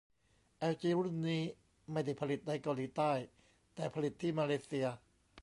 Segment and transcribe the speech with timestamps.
[0.57, 1.43] แอลจีรุ่นนี้
[1.91, 3.11] ไม่ได้ผลิตในเกาหลีใต้
[3.75, 4.87] แต่ผลิตที่มาเลเซีย